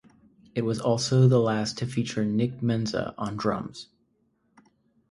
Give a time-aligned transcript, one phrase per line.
[0.55, 3.89] It was also the last to feature Nick Menza on drums.